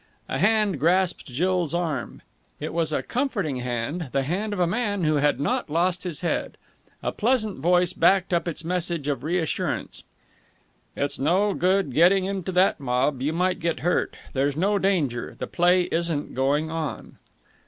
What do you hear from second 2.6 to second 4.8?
was a comforting hand, the hand of a